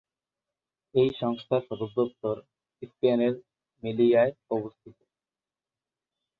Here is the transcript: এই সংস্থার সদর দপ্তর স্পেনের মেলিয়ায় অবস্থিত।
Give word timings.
এই 0.95 1.09
সংস্থার 1.21 1.61
সদর 1.67 1.89
দপ্তর 1.97 2.35
স্পেনের 2.81 3.33
মেলিয়ায় 3.83 4.33
অবস্থিত। 4.51 4.97